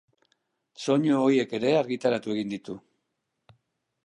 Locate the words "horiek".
1.25-1.53